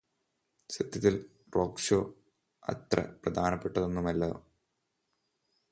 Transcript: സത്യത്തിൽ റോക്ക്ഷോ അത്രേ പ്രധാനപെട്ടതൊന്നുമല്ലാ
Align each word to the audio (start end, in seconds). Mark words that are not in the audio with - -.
സത്യത്തിൽ 0.69 1.15
റോക്ക്ഷോ 1.55 1.99
അത്രേ 2.67 3.03
പ്രധാനപെട്ടതൊന്നുമല്ലാ 3.23 4.31